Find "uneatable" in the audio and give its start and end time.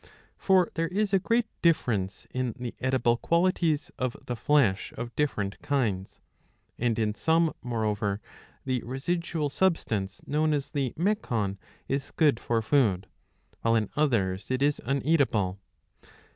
14.87-15.59